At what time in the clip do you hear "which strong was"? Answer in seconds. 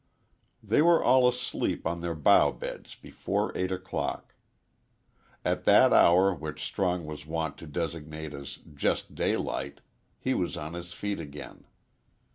6.33-7.27